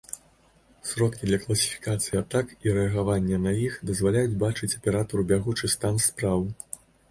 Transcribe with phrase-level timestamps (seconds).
[0.91, 6.51] Сродкі для класіфікацыі атак і рэагаванне на іх дазваляюць бачыць аператару бягучы стан спраў.